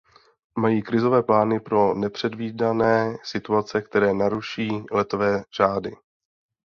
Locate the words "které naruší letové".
3.81-5.43